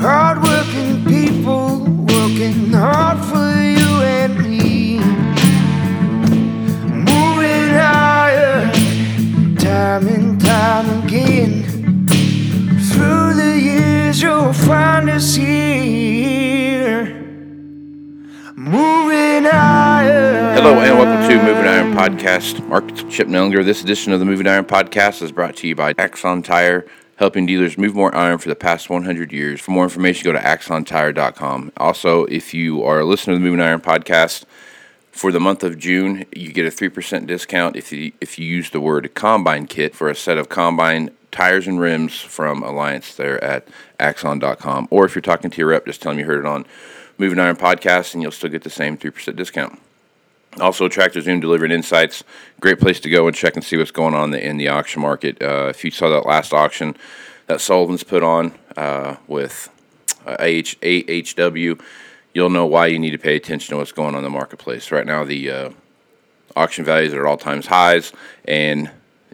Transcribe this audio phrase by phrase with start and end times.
[0.00, 4.98] Hardworking people working hard for you and me.
[6.88, 8.72] Moving higher,
[9.56, 12.06] time and time again.
[12.90, 17.04] Through the years, you'll find us here.
[18.56, 20.54] Moving higher.
[20.54, 22.66] Hello and welcome to Moving Iron Podcast.
[22.68, 23.62] Mark Chip Nellinger.
[23.62, 26.86] This edition of the Moving Iron Podcast is brought to you by Axon Tire,
[27.20, 29.60] helping dealers move more iron for the past 100 years.
[29.60, 31.70] For more information, go to axontire.com.
[31.76, 34.46] Also, if you are a listener to the Moving Iron Podcast,
[35.12, 38.70] for the month of June, you get a 3% discount if you, if you use
[38.70, 43.42] the word combine kit for a set of combine tires and rims from Alliance there
[43.44, 43.68] at
[43.98, 44.88] axon.com.
[44.90, 46.64] Or if you're talking to your rep, just tell them you heard it on
[47.18, 49.78] Moving Iron Podcast and you'll still get the same 3% discount.
[50.58, 52.24] Also, Tractor Zoom delivering insights.
[52.58, 55.40] Great place to go and check and see what's going on in the, auction market.
[55.40, 56.96] Uh, if you saw that last auction
[57.46, 59.68] that Sullivan's put on uh, with
[60.26, 61.80] uh, AH, AHW,
[62.34, 64.90] you'll know why you need to pay attention to what's going on in the marketplace.
[64.90, 65.70] Right now, the uh,
[66.56, 68.12] auction values are at all times highs,
[68.44, 68.90] and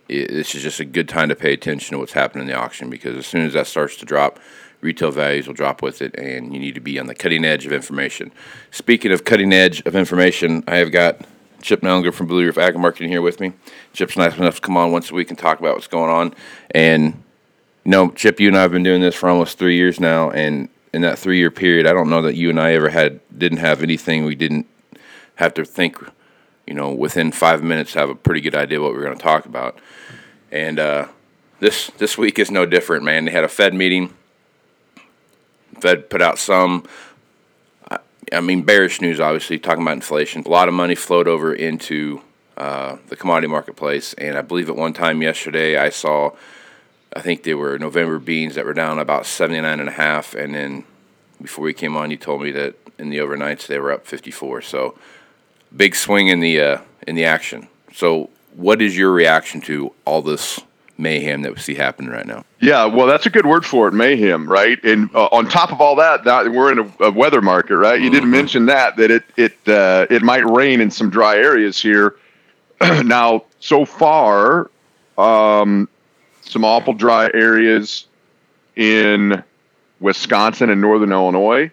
[0.09, 2.59] it, this is just a good time to pay attention to what's happening in the
[2.59, 4.39] auction because as soon as that starts to drop,
[4.87, 7.67] retail values will drop with it, and you need to be on the cutting edge
[7.67, 8.33] of information.
[8.71, 11.21] Speaking of cutting edge of information, I have got
[11.61, 13.53] Chip Nellinger from Blue Reef Ag Marketing here with me.
[13.93, 16.35] Chip's nice enough to come on once a week and talk about what's going on.
[16.71, 17.23] And
[17.85, 20.31] you know, Chip, you and I have been doing this for almost three years now,
[20.31, 23.21] and in that three year period, I don't know that you and I ever had
[23.37, 24.67] didn't have anything we didn't
[25.37, 25.99] have to think,
[26.67, 29.23] you know, within five minutes have a pretty good idea what we are going to
[29.23, 29.79] talk about.
[30.51, 31.09] And uh,
[31.61, 33.25] this this week is no different, man.
[33.25, 34.15] They had a Fed meeting.
[35.81, 36.85] Fed put out some,
[38.33, 40.43] I mean, bearish news, obviously, talking about inflation.
[40.45, 42.23] A lot of money flowed over into
[42.57, 44.15] uh, the commodity marketplace.
[44.15, 46.31] And I believe at one time yesterday, I saw,
[47.15, 50.35] I think they were November beans that were down about 79 and a half.
[50.35, 50.85] And then
[51.41, 54.63] before we came on, you told me that in the overnights they were up 54.
[54.63, 54.99] So
[55.77, 57.69] big swing in the, uh, in the action.
[57.93, 60.61] So what is your reaction to all this
[60.99, 62.45] mayhem that we see happening right now.
[62.61, 64.83] Yeah, well, that's a good word for it, mayhem, right?
[64.83, 68.01] And uh, on top of all that, that we're in a, a weather market, right?
[68.01, 68.15] You mm-hmm.
[68.15, 72.17] didn't mention that that it it uh, it might rain in some dry areas here.
[72.81, 74.71] now, so far,
[75.19, 75.89] um,
[76.43, 78.07] some awful dry areas
[78.75, 79.43] in
[80.01, 81.71] Wisconsin and northern Illinois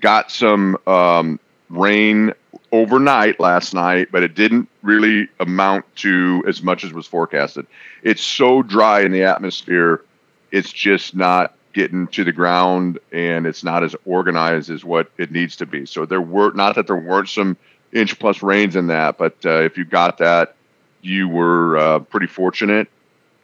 [0.00, 1.38] got some um,
[1.68, 2.32] rain
[2.72, 7.66] overnight last night, but it didn't really amount to as much as was forecasted.
[8.02, 10.04] It's so dry in the atmosphere,
[10.52, 15.30] it's just not getting to the ground and it's not as organized as what it
[15.30, 15.86] needs to be.
[15.86, 17.56] So there were not that there weren't some
[17.92, 20.56] inch plus rains in that, but uh, if you got that,
[21.02, 22.88] you were uh, pretty fortunate.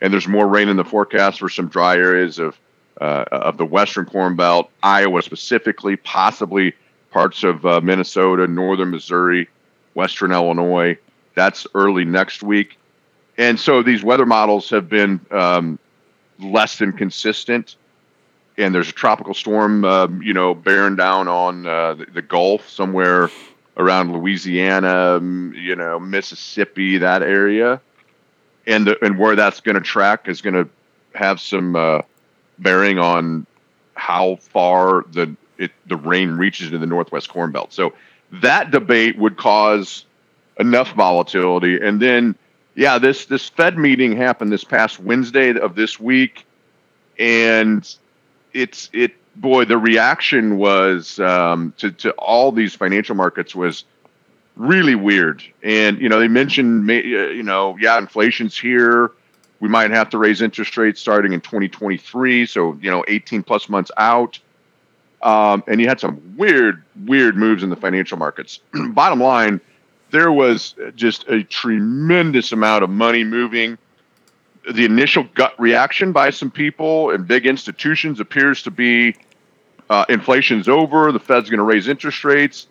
[0.00, 2.58] And there's more rain in the forecast for some dry areas of
[3.00, 6.74] uh, of the western corn belt, Iowa specifically, possibly
[7.16, 9.48] parts of uh, Minnesota, northern Missouri,
[9.94, 10.98] western Illinois.
[11.34, 12.76] That's early next week.
[13.38, 15.78] And so these weather models have been um,
[16.38, 17.76] less than consistent.
[18.58, 22.68] And there's a tropical storm, um, you know, bearing down on uh, the, the, Gulf
[22.68, 23.30] somewhere
[23.78, 27.80] around Louisiana, you know, Mississippi, that area.
[28.66, 30.68] And, the, and where that's going to track is going to
[31.14, 32.02] have some uh,
[32.58, 33.46] bearing on
[33.94, 37.72] how far the it the rain reaches into the northwest corn belt.
[37.72, 37.92] So
[38.32, 40.04] that debate would cause
[40.58, 41.78] enough volatility.
[41.80, 42.34] And then,
[42.74, 46.46] yeah, this this Fed meeting happened this past Wednesday of this week,
[47.18, 47.94] and
[48.52, 53.84] it's it boy the reaction was um, to to all these financial markets was
[54.56, 55.42] really weird.
[55.62, 59.12] And you know they mentioned uh, you know yeah inflation's here.
[59.58, 63.68] We might have to raise interest rates starting in 2023, so you know 18 plus
[63.68, 64.38] months out.
[65.22, 68.60] Um, and you had some weird, weird moves in the financial markets.
[68.90, 69.60] Bottom line,
[70.10, 73.78] there was just a tremendous amount of money moving.
[74.72, 79.16] The initial gut reaction by some people and big institutions appears to be
[79.88, 81.12] uh, inflation's over.
[81.12, 82.66] The Fed's going to raise interest rates.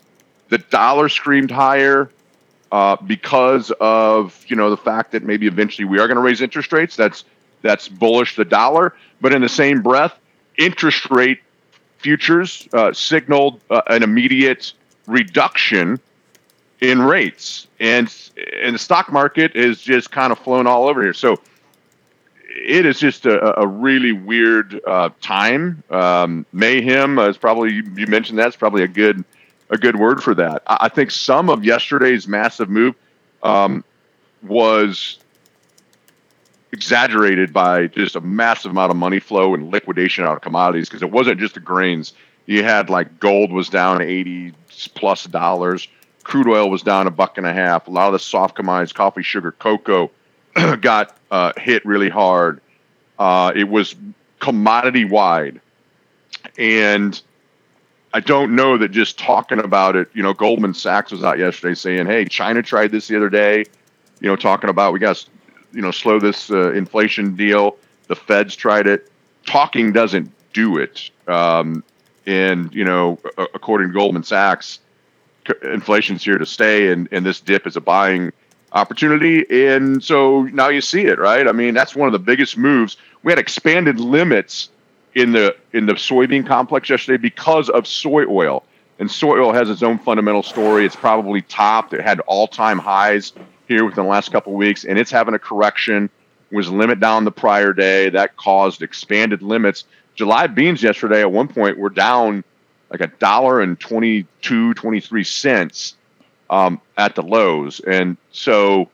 [0.50, 2.10] The dollar screamed higher
[2.72, 6.42] uh, because of you know the fact that maybe eventually we are going to raise
[6.42, 6.96] interest rates.
[6.96, 7.24] That's
[7.62, 8.94] that's bullish the dollar.
[9.22, 10.14] But in the same breath,
[10.58, 11.40] interest rate
[11.98, 14.74] futures uh, signaled uh, an immediate
[15.08, 16.00] reduction
[16.82, 18.14] in rates, and
[18.62, 21.14] and the stock market is just kind of flown all over here.
[21.14, 21.40] So
[22.50, 25.84] it is just a, a really weird uh, time.
[25.90, 29.24] Um, mayhem is probably you mentioned that's probably a good
[29.70, 30.64] a good word for that.
[30.68, 32.96] I, I think some of yesterday's massive move
[33.44, 33.84] um,
[34.44, 35.20] was
[36.72, 41.02] exaggerated by just a massive amount of money flow and liquidation out of commodities because
[41.02, 42.14] it wasn't just the grains.
[42.46, 44.54] You had like gold was down 80
[44.94, 45.88] plus dollars,
[46.24, 47.88] crude oil was down a buck and a half.
[47.88, 50.12] A lot of the soft commodities, coffee, sugar, cocoa,
[50.82, 52.62] got uh, hit really hard.
[53.18, 53.96] Uh, it was
[54.40, 55.62] commodity wide.
[56.58, 57.20] And
[58.14, 61.74] I don't know that just talking about it, you know, Goldman Sachs was out yesterday
[61.74, 63.66] saying, hey, China tried this the other day,
[64.20, 65.26] you know, talking about we got
[65.76, 67.78] you know, slow this uh, inflation deal.
[68.08, 69.12] The Feds tried it.
[69.46, 71.12] Talking doesn't do it.
[71.28, 71.84] Um,
[72.26, 74.80] and, you know, according to Goldman Sachs,
[75.62, 78.32] inflation's here to stay, and, and this dip is a buying
[78.72, 79.46] opportunity.
[79.68, 81.48] And so now you see it, right?
[81.48, 82.98] I mean, that's one of the biggest moves.
[83.24, 84.70] We had expanded limits
[85.14, 88.64] in the in the soybean complex yesterday because of soy oil.
[88.98, 90.86] And soy oil has its own fundamental story.
[90.86, 91.94] It's probably topped.
[91.94, 93.34] It had all-time highs
[93.68, 96.10] here within the last couple weeks, and it's having a correction.
[96.52, 99.84] Was limit down the prior day that caused expanded limits.
[100.14, 102.44] July beans yesterday at one point were down
[102.90, 105.96] like a dollar and 22, 23 cents
[106.50, 107.80] um, at the lows.
[107.82, 108.90] And so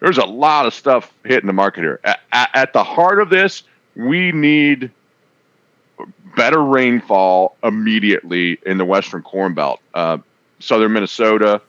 [0.00, 2.00] there's a lot of stuff hitting the market here.
[2.04, 3.62] At, at the heart of this,
[3.94, 4.90] we need
[6.36, 9.80] better rainfall immediately in the Western Corn Belt.
[9.94, 10.18] Uh,
[10.60, 11.60] southern Minnesota,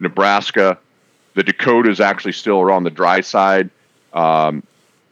[0.00, 0.78] Nebraska,
[1.38, 3.70] the Dakotas actually still are on the dry side.
[4.12, 4.64] Um,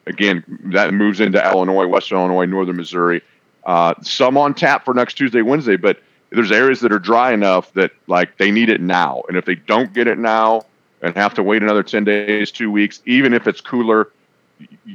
[0.08, 0.42] again,
[0.72, 3.22] that moves into Illinois, Western Illinois, Northern Missouri.
[3.64, 7.72] Uh, some on tap for next Tuesday, Wednesday, but there's areas that are dry enough
[7.74, 9.22] that like they need it now.
[9.28, 10.66] And if they don't get it now
[11.00, 14.10] and have to wait another 10 days, two weeks, even if it's cooler,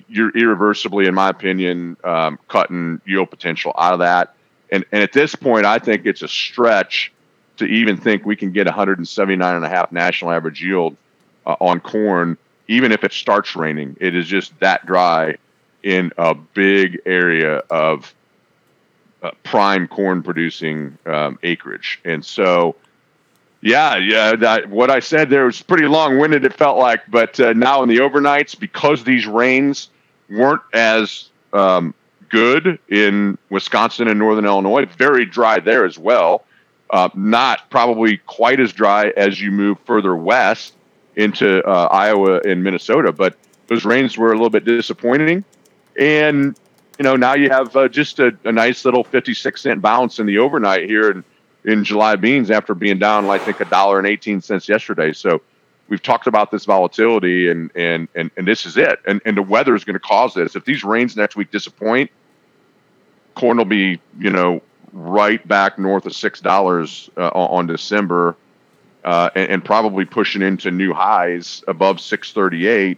[0.10, 4.36] you're irreversibly, in my opinion, um, cutting yield potential out of that.
[4.70, 7.14] And, and at this point, I think it's a stretch
[7.56, 10.98] to even think we can get 179 and a half national average yield
[11.46, 13.98] uh, on corn, even if it starts raining.
[14.00, 15.38] It is just that dry
[15.84, 18.14] in a big area of
[19.24, 22.00] uh, prime corn producing um, acreage.
[22.06, 22.76] And so,
[23.62, 27.02] yeah, yeah, that, what I said there was pretty long winded, it felt like.
[27.10, 29.90] But uh, now in the overnights, because these rains
[30.30, 31.94] weren't as um,
[32.30, 36.46] good in Wisconsin and northern Illinois, very dry there as well.
[36.90, 40.74] Uh, not probably quite as dry as you move further west
[41.16, 43.36] into uh, Iowa and Minnesota, but
[43.68, 45.44] those rains were a little bit disappointing.
[45.98, 46.58] And
[46.98, 50.28] you know, now you have uh, just a, a, nice little 56 cent bounce in
[50.28, 51.24] the overnight here in,
[51.66, 55.12] in July beans after being down, I think, a dollar and 18 cents yesterday.
[55.12, 55.42] So
[55.88, 59.00] we've talked about this volatility and, and, and, and this is it.
[59.08, 60.56] And, and the weather is going to cause this.
[60.56, 62.12] If these rains next week disappoint,
[63.34, 64.62] corn will be, you know,
[64.94, 68.36] right back north of $6 uh, on December
[69.04, 72.98] uh, and, and probably pushing into new highs above 638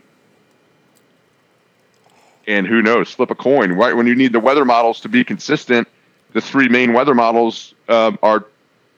[2.47, 3.71] and who knows, flip a coin.
[3.71, 5.87] Right when you need the weather models to be consistent,
[6.33, 8.45] the three main weather models um, are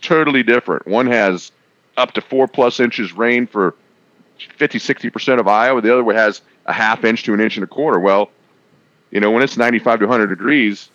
[0.01, 0.87] totally different.
[0.87, 1.51] One has
[1.97, 3.75] up to four plus inches rain for
[4.57, 5.81] 50, 60% of Iowa.
[5.81, 7.99] The other one has a half inch to an inch and a quarter.
[7.99, 8.31] Well,
[9.11, 10.89] you know, when it's 95 to 100 degrees,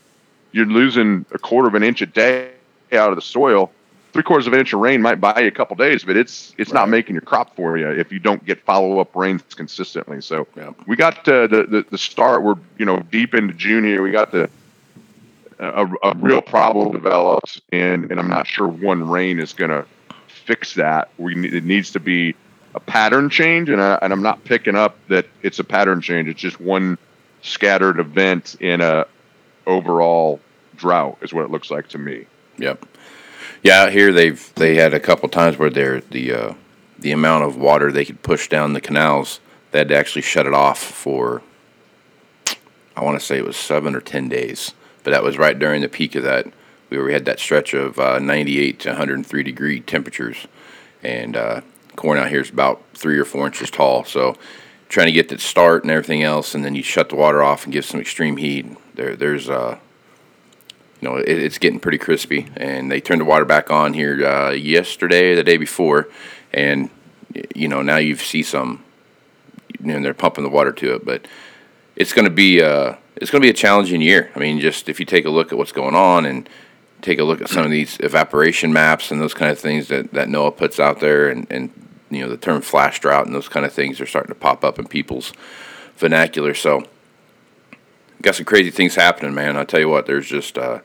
[0.53, 2.51] you're losing a quarter of an inch a day
[2.93, 3.71] out of the soil
[4.13, 6.55] three quarters of an inch of rain might buy you a couple days, but it's
[6.59, 6.81] it's right.
[6.81, 10.21] not making your crop for you if you don't get follow up rains consistently.
[10.21, 10.73] So yeah.
[10.87, 12.43] we got uh, the, the the start.
[12.43, 14.03] We're you know deep into June here.
[14.03, 14.51] We got the
[15.59, 19.85] a, a real problem developed, and and I'm not sure one rain is going to
[20.27, 21.11] fix that.
[21.19, 22.35] We need, it needs to be
[22.75, 26.29] a pattern change, and I, and I'm not picking up that it's a pattern change.
[26.29, 26.99] It's just one
[27.43, 29.07] scattered event in a
[29.67, 30.41] overall
[30.77, 32.27] drought is what it looks like to me.
[32.59, 32.87] Yep.
[33.63, 36.55] Yeah, out here they've they had a couple times where they're the uh,
[36.99, 39.41] the amount of water they could push down the canals,
[39.71, 41.43] they had to actually shut it off for.
[42.97, 44.73] I want to say it was seven or ten days,
[45.05, 46.47] but that was right during the peak of that.
[46.91, 50.47] We, we had that stretch of uh, 98 to 103 degree temperatures,
[51.03, 51.61] and uh,
[51.97, 54.05] corn out here is about three or four inches tall.
[54.05, 54.37] So
[54.89, 57.65] trying to get that start and everything else, and then you shut the water off
[57.65, 58.67] and give some extreme heat.
[58.97, 59.79] There, there's uh,
[61.01, 64.25] you know, it, it's getting pretty crispy, and they turned the water back on here
[64.27, 66.09] uh, yesterday, the day before,
[66.53, 66.91] and
[67.55, 68.85] you know now you see some,
[69.81, 71.27] you know, they're pumping the water to it, but
[71.97, 74.31] it's going to be uh, it's going to be a challenging year.
[74.35, 76.49] I mean, just if you take a look at what's going on and
[77.03, 80.13] take a look at some of these evaporation maps and those kind of things that,
[80.13, 81.71] that NOAA puts out there, and, and
[82.11, 84.65] you know the term flash drought and those kind of things are starting to pop
[84.65, 85.33] up in people's
[85.97, 86.53] vernacular.
[86.53, 86.85] So,
[88.21, 89.57] got some crazy things happening, man.
[89.57, 90.81] I tell you what, there's just uh,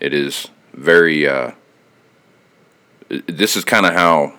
[0.00, 1.26] it is very.
[1.28, 1.52] Uh,
[3.26, 4.34] this is kind of how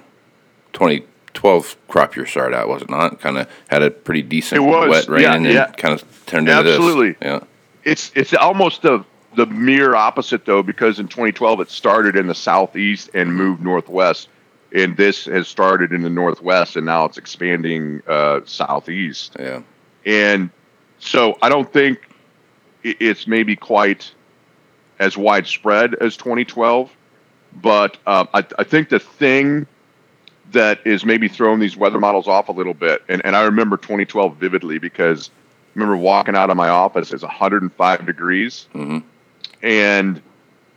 [0.73, 3.19] 2012 crop year started out, was it not?
[3.19, 5.71] Kind of had a pretty decent wet rain yeah, and yeah.
[5.71, 6.75] kind of turned into this.
[6.75, 7.15] Absolutely.
[7.21, 7.41] Yeah.
[7.83, 9.03] it's it's almost the
[9.35, 14.27] the mere opposite though because in 2012 it started in the southeast and moved northwest
[14.73, 19.61] and this has started in the northwest and now it's expanding uh, southeast Yeah.
[20.05, 20.49] and
[20.99, 22.09] so i don't think
[22.83, 24.11] it's maybe quite
[25.01, 26.89] as widespread as 2012
[27.61, 29.67] but um, I, I think the thing
[30.51, 33.75] that is maybe throwing these weather models off a little bit and, and i remember
[33.75, 39.03] 2012 vividly because I remember walking out of my office it's 105 degrees Mhm.
[39.61, 40.21] and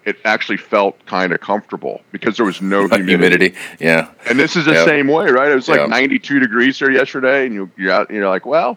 [0.04, 3.12] it actually felt kind of comfortable because there was no humidity.
[3.12, 3.54] Humidity.
[3.80, 4.10] Yeah.
[4.28, 4.84] And this is the Yep.
[4.84, 5.50] same way, right?
[5.50, 5.88] It was like Yep.
[5.88, 8.76] 92 degrees here yesterday, and you, you're out, you're like, well,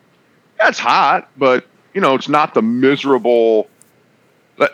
[0.57, 3.67] that's hot, but you know, it's not the miserable.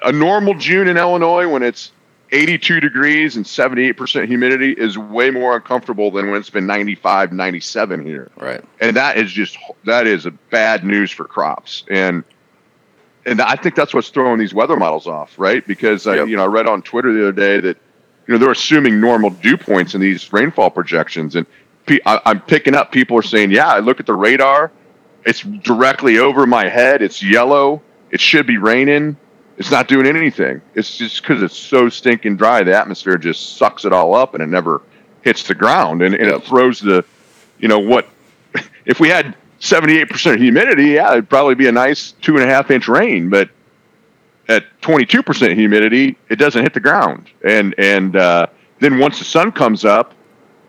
[0.04, 1.92] A normal June in Illinois when it's
[2.32, 8.06] 82 degrees and 78% humidity is way more uncomfortable than when it's been 95, 97
[8.06, 8.32] here.
[8.38, 8.64] Right.
[8.80, 11.84] and that is just that is a bad news for crops.
[11.90, 12.24] And
[13.26, 15.66] and I think that's what's throwing these weather models off, right?
[15.66, 16.28] Because I, Yep.
[16.30, 17.78] you know I read on Twitter the other day that
[18.28, 21.46] you know they're assuming normal dew points in these rainfall projections, and
[21.86, 24.72] pe- I, I'm picking up people are saying, yeah, I look at the radar,
[25.26, 29.16] it's directly over my head, it's yellow, it should be raining,
[29.64, 30.62] it's not doing anything.
[30.76, 34.44] It's just because it's so stinking dry, the atmosphere just sucks it all up, and
[34.44, 34.82] it never
[35.22, 37.06] hits the ground, and, and it throws the,
[37.60, 38.10] you know what,
[38.86, 42.72] if we had 78% humidity, yeah, it'd probably be a nice two and a half
[42.72, 43.30] inch rain.
[43.30, 43.52] But
[44.50, 47.30] at 22% humidity, it doesn't hit the ground.
[47.46, 48.48] And and uh,
[48.80, 50.14] then once the sun comes up,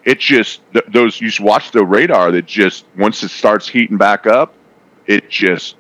[0.05, 3.97] it just th- those you just watch the radar that just once it starts heating
[3.97, 4.55] back up,
[5.09, 5.75] it just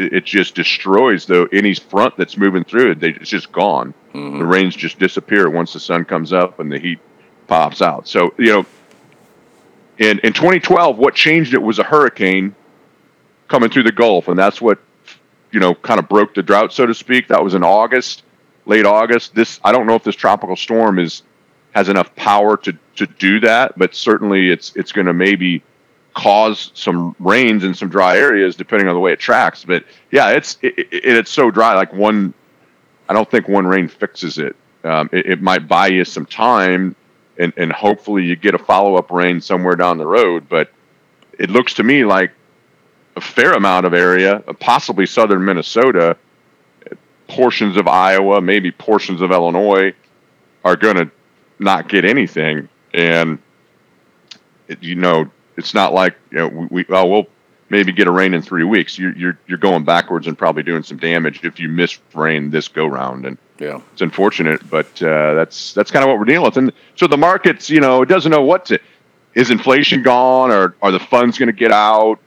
[0.00, 3.00] it just destroys though any front that's moving through it.
[3.00, 3.94] They, it's just gone.
[4.14, 4.38] Mhm.
[4.38, 6.98] The rains just disappear once the sun comes up and the heat
[7.46, 8.08] pops out.
[8.08, 8.66] So you know,
[9.98, 12.54] in in 2012, what changed it was a hurricane
[13.48, 14.78] coming through the Gulf, and that's what
[15.52, 17.28] you know kind of broke the drought, so to speak.
[17.28, 18.22] That was in August,
[18.66, 19.34] late August.
[19.34, 21.22] This I don't know if this tropical storm is
[21.72, 25.62] has enough power to to do that, but certainly it's it's going to maybe
[26.14, 29.64] cause some rains in some dry areas depending on the way it tracks.
[29.64, 31.74] But yeah, it's it, it, it's so dry.
[31.74, 32.34] Like one,
[33.08, 34.56] I don't think one rain fixes it.
[34.84, 36.96] Um, it, it might buy you some time,
[37.38, 40.48] and and hopefully you get a follow up rain somewhere down the road.
[40.48, 40.70] But
[41.38, 42.32] it looks to me like
[43.16, 46.16] a fair amount of area, possibly southern Minnesota,
[47.28, 49.94] portions of Iowa, maybe portions of Illinois,
[50.64, 51.10] are going to
[51.58, 52.68] not get anything.
[52.92, 53.38] And
[54.80, 57.26] you know, it's not like you know we, we oh we'll
[57.68, 58.98] maybe get a rain in three weeks.
[58.98, 62.66] You're you're you're going backwards and probably doing some damage if you miss rain this
[62.66, 63.24] go round.
[63.26, 63.80] And Yeah.
[63.92, 66.56] it's unfortunate, but uh, that's that's kind of what we're dealing with.
[66.56, 68.80] And so the markets, you know, it doesn't know what to.
[69.32, 72.18] Is inflation gone, or are the funds going to get out?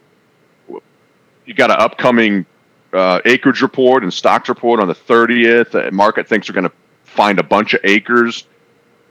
[1.45, 2.45] You got an upcoming
[2.93, 5.71] uh, acreage report and stocks report on the 30th.
[5.71, 8.45] The market thinks they're going to find a bunch of acres.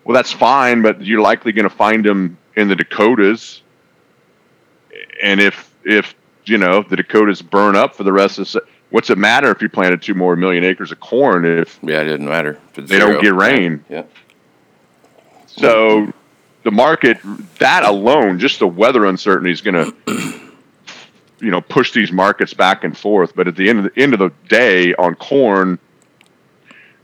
[0.05, 3.63] Well, that's fine, but you're likely going to find them in the Dakotas.
[5.23, 9.11] And if if you know the Dakotas burn up for the rest of the, what's
[9.11, 12.29] it matter if you planted two more million acres of corn if Yeah, it didn't
[12.29, 12.59] matter.
[12.75, 13.85] They don't get rain.
[13.89, 14.05] Yeah.
[15.47, 16.13] So
[16.63, 17.19] the market,
[17.59, 20.53] that alone, just the weather uncertainty is going to,
[21.41, 23.35] you know, push these markets back and forth.
[23.35, 25.79] But at the end of the end of the day, on corn,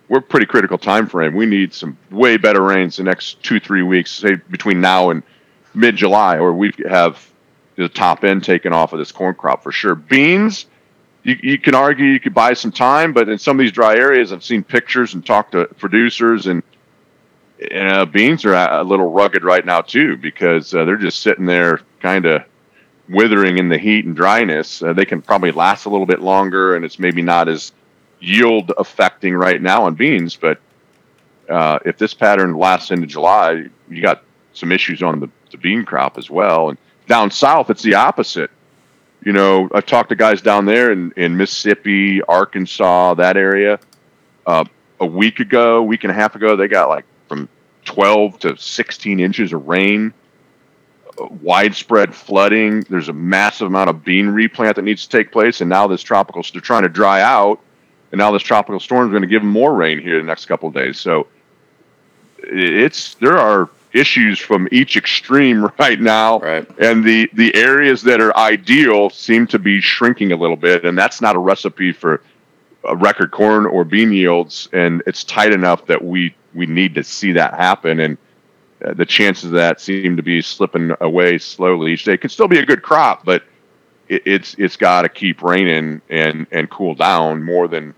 [0.09, 1.35] we're pretty critical time frame.
[1.35, 5.23] We need some way better rains the next two three weeks, say between now and
[5.75, 7.27] mid July, or we have
[7.78, 9.94] the top end taken off of this corn crop for sure.
[9.94, 10.66] Beans.
[11.23, 13.97] You, you can argue you could buy some time, but in some of these dry
[13.97, 16.62] areas, I've seen pictures and talked to producers, and
[17.75, 21.80] uh, beans are a little rugged right now too because uh, they're just sitting there
[22.00, 22.42] kind of
[23.08, 24.82] withering in the heat and dryness.
[24.82, 27.73] Uh, they can probably last a little bit longer, and it's maybe not as
[28.20, 30.37] yield affecting right now on beans.
[30.37, 30.61] But
[31.49, 35.85] uh, if this pattern lasts into July, you got some issues on the the bean
[35.85, 36.70] crop as well.
[36.70, 36.78] And
[37.09, 38.50] down south, it's the opposite.
[39.25, 43.81] You know, I've talked to guys down there in, in Mississippi, Arkansas, that area.
[44.47, 44.65] Uh,
[45.00, 47.49] a week ago, week and a half ago, they got like from
[47.85, 50.12] 12 to 16 inches of rain,
[51.21, 52.83] uh, widespread flooding.
[52.83, 55.61] There's a massive amount of bean replant that needs to take place.
[55.61, 57.61] And now this tropical, they're trying to dry out.
[58.12, 60.47] And now this tropical storm is going to give them more rain here the next
[60.47, 60.99] couple of days.
[60.99, 61.27] So
[62.38, 66.38] it's, there are issues from each extreme right now.
[66.38, 66.69] Right.
[66.78, 70.85] And the, the areas that are ideal seem to be shrinking a little bit.
[70.85, 72.23] And that's not a recipe for
[72.87, 74.69] uh, record corn or bean yields.
[74.73, 78.00] And it's tight enough that we, we need to see that happen.
[78.00, 78.19] And
[78.85, 82.14] uh, the chances of that seem to be slipping away slowly each day.
[82.14, 83.43] It could still be a good crop, but
[84.09, 87.95] it, it's it's got to keep raining and and cool down more than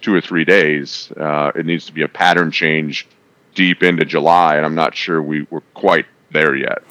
[0.00, 1.10] two or three days.
[1.16, 3.08] Uh, it needs to be a pattern change
[3.54, 6.82] deep into July, and I'm not sure we we're quite there yet.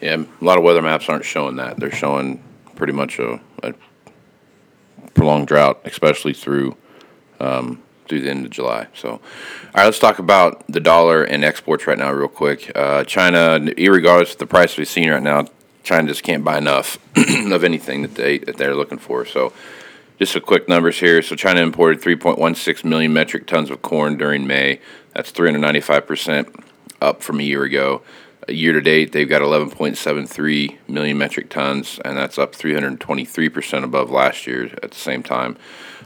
[0.00, 1.78] Yeah, a lot of weather maps aren't showing that.
[1.78, 2.42] They're showing
[2.74, 3.74] pretty much a, a
[5.14, 6.76] prolonged drought, especially through
[7.40, 8.86] um, through the end of July.
[8.94, 9.20] So, all
[9.74, 12.70] right, let's talk about the dollar and exports right now, real quick.
[12.74, 15.46] Uh, China, regardless of the price we've seen right now,
[15.82, 19.24] China just can't buy enough of anything that they that they're looking for.
[19.24, 19.52] So,
[20.18, 21.22] just a quick numbers here.
[21.22, 24.80] So, China imported 3.16 million metric tons of corn during May.
[25.14, 26.64] That's 395 percent
[27.00, 28.02] up from a year ago.
[28.48, 34.10] Year to date, they've got 11.73 million metric tons, and that's up 323 percent above
[34.10, 35.56] last year at the same time.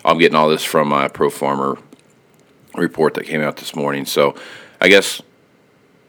[0.04, 1.78] I'm getting all this from my Pro Farmer
[2.74, 4.06] report that came out this morning.
[4.06, 4.34] So
[4.80, 5.20] I guess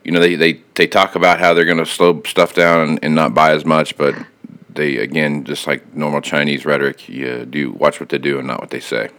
[0.03, 3.00] you know they they, they talk about how they're going to slow stuff down and,
[3.03, 4.15] and, not buy as much, but
[4.74, 8.60] they again just like normal Chinese rhetoric, you do watch what they do and not
[8.60, 9.10] what they say.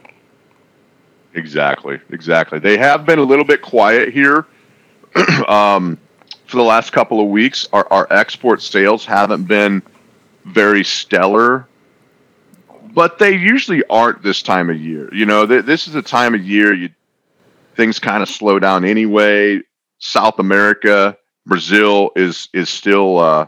[1.35, 2.59] Exactly, exactly.
[2.59, 4.47] They have been a little bit quiet here
[5.49, 5.99] um,
[6.47, 7.67] for the last couple of weeks.
[7.73, 9.83] Our, our export sales haven't been
[10.45, 11.67] very stellar
[12.95, 15.13] but they usually aren't this time of year.
[15.15, 16.91] You know, th- this is a time of year you
[17.75, 19.61] things kind of slow down anyway.
[19.99, 23.47] South America, Brazil is is still uh,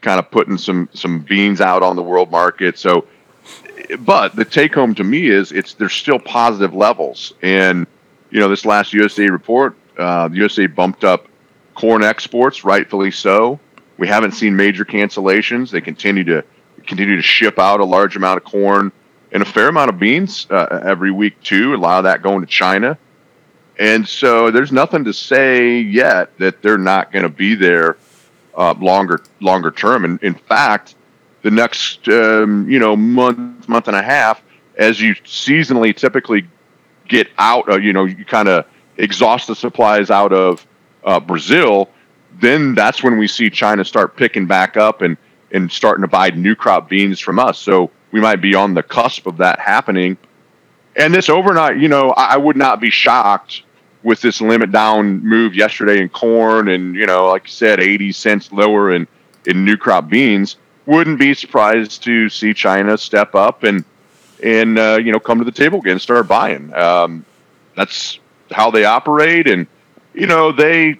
[0.00, 2.78] kind of putting some some beans out on the world market.
[2.78, 3.06] So,
[4.00, 7.32] but the take home to me is it's there's still positive levels.
[7.42, 7.86] And
[8.30, 11.26] you know, this last USDA report, uh, the USDA bumped up
[11.74, 13.58] corn exports, rightfully so.
[13.96, 15.70] We haven't seen major cancellations.
[15.70, 16.44] They continue to
[16.86, 18.92] continue to ship out a large amount of corn
[19.32, 21.74] and a fair amount of beans uh, every week too.
[21.74, 22.96] A lot of that going to China.
[23.78, 27.96] And so there's nothing to say yet that they're not going to be there
[28.58, 30.04] uh, longer longer term.
[30.04, 30.96] And in fact,
[31.42, 34.42] the next um, you know month month and a half,
[34.76, 36.46] as you seasonally typically
[37.08, 38.66] get out, of, you know, you kind of
[38.98, 40.66] exhaust the supplies out of
[41.04, 41.88] uh, Brazil,
[42.40, 45.16] then that's when we see China start picking back up and
[45.50, 47.58] and starting to buy new crop beans from us.
[47.58, 50.18] So we might be on the cusp of that happening.
[50.94, 53.62] And this overnight, you know, I would not be shocked
[54.02, 58.12] with this limit down move yesterday in corn and you know like I said 80
[58.12, 59.06] cents lower in
[59.46, 60.56] in new crop beans
[60.86, 63.84] wouldn't be surprised to see China step up and
[64.42, 66.72] and uh, you know come to the table again and start buying.
[66.74, 67.24] Um,
[67.76, 68.18] that's
[68.50, 69.66] how they operate and
[70.14, 70.98] you know they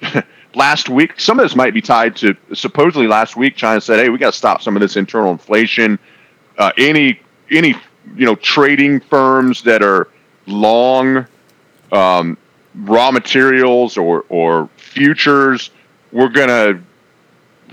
[0.54, 4.08] last week some of this might be tied to supposedly last week China said hey
[4.08, 5.98] we got to stop some of this internal inflation.
[6.56, 7.74] Uh, any any
[8.16, 10.08] you know trading firms that are
[10.46, 11.26] long
[11.92, 12.36] um,
[12.74, 15.70] raw materials or or futures,
[16.12, 16.80] we're going to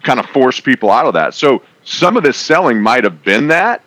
[0.04, 1.34] kind of force people out of that.
[1.34, 3.84] So some of this selling might have been that,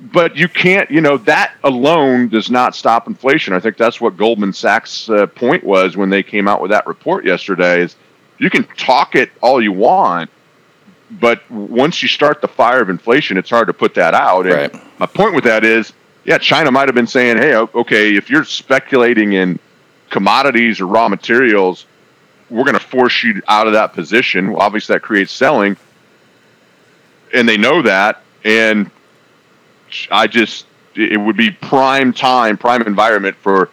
[0.00, 3.54] but you can't, you know, that alone does not stop inflation.
[3.54, 6.86] I think that's what Goldman Sachs' uh, point was when they came out with that
[6.86, 7.80] report yesterday.
[7.82, 7.96] Is
[8.38, 10.30] you can talk it all you want,
[11.10, 14.46] but once you start the fire of inflation, it's hard to put that out.
[14.46, 14.98] And right.
[14.98, 15.92] my point with that is
[16.24, 19.58] yeah, China might have been saying, hey, okay, if you're speculating in
[20.10, 21.86] commodities or raw materials,
[22.50, 24.52] we're going to force you out of that position.
[24.52, 25.76] Well, obviously, that creates selling.
[27.32, 28.22] And they know that.
[28.44, 28.90] And
[30.10, 33.70] I just, it would be prime time, prime environment for,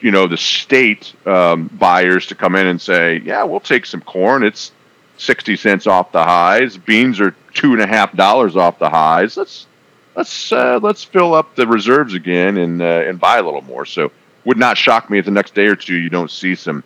[0.00, 4.00] you know, the state um, buyers to come in and say, yeah, we'll take some
[4.00, 4.42] corn.
[4.42, 4.72] It's
[5.18, 6.76] 60 cents off the highs.
[6.76, 9.36] Beans are two and a half dollars off the highs.
[9.36, 9.66] Let's,
[10.14, 13.84] let's uh, let's fill up the reserves again and uh, and buy a little more.
[13.84, 14.10] So
[14.44, 16.84] would not shock me if the next day or two you don't see some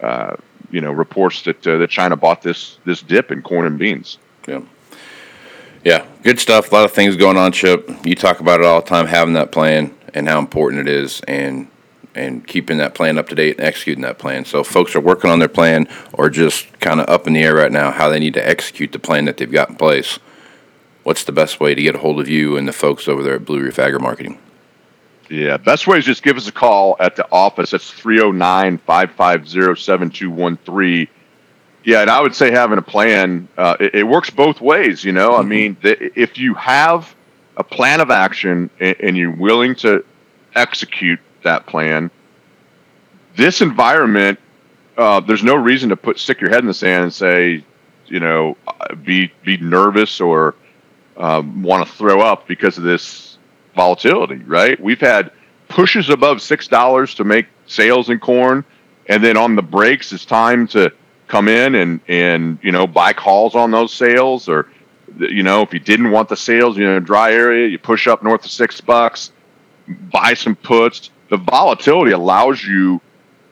[0.00, 0.36] uh,
[0.70, 4.18] you know reports that uh, that China bought this this dip in corn and beans.
[4.46, 4.62] Yeah.
[5.84, 6.70] Yeah, good stuff.
[6.70, 7.90] A lot of things going on, Chip.
[8.04, 11.20] You talk about it all the time, having that plan and how important it is.
[11.26, 11.68] And
[12.14, 14.44] and keeping that plan up to date and executing that plan.
[14.44, 17.54] So, folks are working on their plan or just kind of up in the air
[17.54, 20.18] right now how they need to execute the plan that they've got in place.
[21.02, 23.34] What's the best way to get a hold of you and the folks over there
[23.34, 24.38] at Blue Reef Agri Marketing?
[25.28, 27.70] Yeah, best way is just give us a call at the office.
[27.70, 31.08] That's 309 550 7213.
[31.84, 35.02] Yeah, and I would say having a plan, uh, it, it, works both ways.
[35.02, 35.40] You know, mm-hmm.
[35.40, 37.14] I mean, if you have
[37.56, 40.04] a plan of action and, and you're willing to
[40.54, 42.10] execute that plan,
[43.36, 44.38] this environment,
[44.96, 47.64] uh, there's no reason to put stick your head in the sand and say,
[48.06, 48.56] you know,
[49.02, 50.54] be be nervous or
[51.16, 53.38] um, want to throw up because of this
[53.74, 54.36] volatility.
[54.36, 54.80] Right?
[54.80, 55.32] We've had
[55.68, 58.64] pushes above six dollars to make sales in corn,
[59.06, 60.92] and then on the breaks, it's time to
[61.28, 64.68] come in and and you know buy calls on those sales or
[65.18, 68.22] you know if you didn't want the sales you know dry area you push up
[68.22, 69.32] north of six bucks
[69.88, 73.00] buy some puts the volatility allows you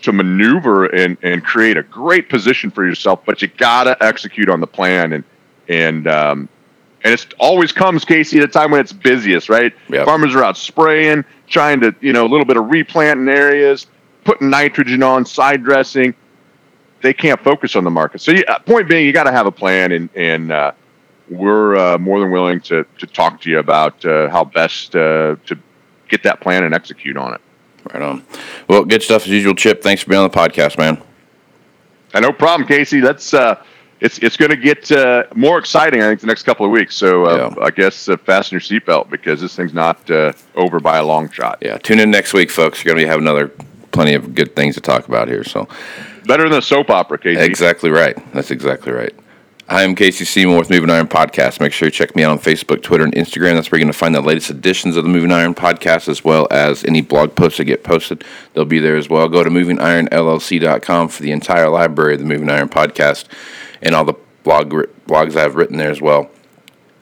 [0.03, 4.61] to maneuver and, and create a great position for yourself, but you gotta execute on
[4.61, 5.25] the plan and
[5.69, 6.49] and um,
[7.03, 9.73] and it always comes, Casey, at a time when it's busiest, right?
[9.89, 10.05] Yep.
[10.05, 13.87] Farmers are out spraying, trying to you know a little bit of replanting areas,
[14.25, 16.15] putting nitrogen on, side dressing.
[17.03, 18.21] They can't focus on the market.
[18.21, 20.73] So, yeah, point being, you got to have a plan, and and uh,
[21.31, 25.37] we're uh, more than willing to to talk to you about uh, how best uh,
[25.47, 25.59] to
[26.09, 27.41] get that plan and execute on it.
[27.95, 28.25] Right on.
[28.69, 29.83] Well, good stuff as usual, Chip.
[29.83, 31.03] Thanks for being on the podcast, man.
[32.15, 33.01] No problem, Casey.
[33.01, 33.63] That's uh,
[34.01, 36.03] it's it's going to get uh, more exciting.
[36.03, 36.97] I think the next couple of weeks.
[36.97, 37.65] So uh, yeah.
[37.65, 41.31] I guess uh, fasten your seatbelt because this thing's not uh, over by a long
[41.31, 41.59] shot.
[41.61, 42.83] Yeah, tune in next week, folks.
[42.83, 43.51] You're going to have another
[43.93, 45.45] plenty of good things to talk about here.
[45.45, 45.69] So
[46.25, 47.41] better than a soap opera, Casey.
[47.41, 48.17] Exactly right.
[48.33, 49.15] That's exactly right.
[49.73, 51.61] I'm Casey Seymour with Moving Iron Podcast.
[51.61, 53.55] Make sure you check me out on Facebook, Twitter, and Instagram.
[53.55, 56.25] That's where you're going to find the latest editions of the Moving Iron Podcast, as
[56.25, 58.25] well as any blog posts that get posted.
[58.53, 59.29] They'll be there as well.
[59.29, 63.27] Go to movingironllc.com for the entire library of the Moving Iron Podcast
[63.83, 64.71] and all the blog
[65.07, 66.31] blogs I've written there as well.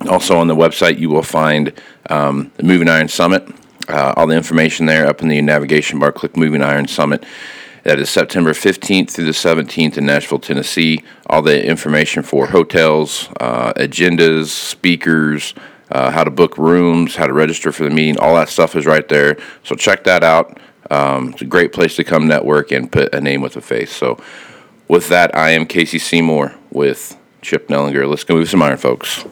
[0.09, 1.73] Also on the website, you will find
[2.09, 3.49] um, the Moving Iron Summit.
[3.89, 6.13] Uh, all the information there up in the navigation bar.
[6.13, 7.25] Click Moving Iron Summit.
[7.85, 11.03] That is September 15th through the 17th in Nashville, Tennessee.
[11.27, 15.55] All the information for hotels, uh, agendas, speakers,
[15.91, 18.85] uh, how to book rooms, how to register for the meeting, all that stuff is
[18.85, 19.39] right there.
[19.65, 20.59] So check that out.
[20.91, 23.91] Um, it's a great place to come network and put a name with a face.
[23.91, 24.19] So,
[24.87, 28.09] with that, I am Casey Seymour with Chip Nellinger.
[28.09, 29.25] Let's go move some iron, folks.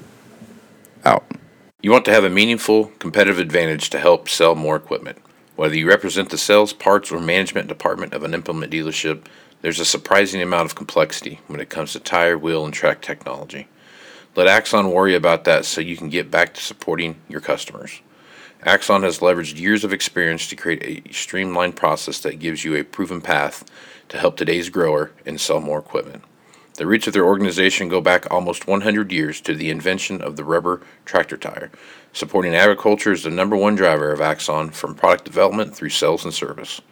[1.05, 1.25] Out.
[1.83, 5.18] You want to have a meaningful competitive advantage to help sell more equipment.
[5.55, 9.27] Whether you represent the sales, parts, or management department of an implement dealership,
[9.62, 13.68] there's a surprising amount of complexity when it comes to tire, wheel, and track technology.
[14.35, 18.03] Let Axon worry about that so you can get back to supporting your customers.
[18.62, 22.85] Axon has leveraged years of experience to create a streamlined process that gives you a
[22.85, 23.64] proven path
[24.09, 26.22] to help today's grower and sell more equipment.
[26.77, 30.45] The roots of their organization go back almost 100 years to the invention of the
[30.45, 31.71] rubber tractor tire.
[32.12, 36.35] Supporting agriculture is the number one driver of Axon from product development through sales and
[36.35, 36.83] service.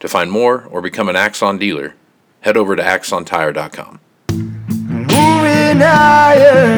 [0.00, 1.96] To find more or become an Axon dealer,
[2.42, 3.98] head over to axontire.com.
[4.30, 6.74] Moving higher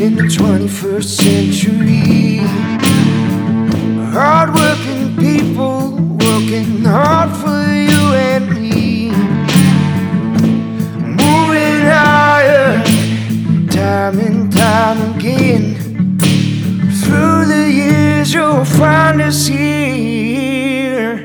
[0.00, 2.38] in the 21st century.
[4.12, 7.29] Hardworking people working hard.
[18.30, 21.16] that you'll find us here,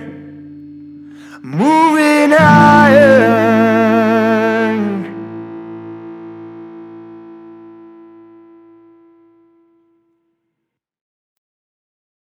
[1.44, 3.15] moving higher.